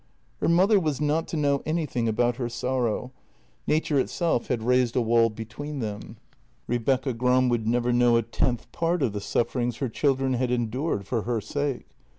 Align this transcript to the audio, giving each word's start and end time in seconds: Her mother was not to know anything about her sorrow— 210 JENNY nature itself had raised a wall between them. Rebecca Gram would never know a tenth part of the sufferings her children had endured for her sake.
Her 0.39 0.47
mother 0.49 0.79
was 0.79 0.99
not 0.99 1.27
to 1.27 1.37
know 1.37 1.61
anything 1.63 2.07
about 2.07 2.37
her 2.37 2.49
sorrow— 2.49 3.11
210 3.67 3.67
JENNY 3.67 3.75
nature 3.77 3.99
itself 3.99 4.47
had 4.47 4.63
raised 4.63 4.95
a 4.95 5.01
wall 5.01 5.29
between 5.29 5.77
them. 5.77 6.17
Rebecca 6.65 7.13
Gram 7.13 7.49
would 7.49 7.67
never 7.67 7.93
know 7.93 8.17
a 8.17 8.23
tenth 8.23 8.71
part 8.71 9.03
of 9.03 9.13
the 9.13 9.21
sufferings 9.21 9.77
her 9.77 9.89
children 9.89 10.33
had 10.33 10.49
endured 10.49 11.05
for 11.05 11.21
her 11.21 11.39
sake. 11.39 11.85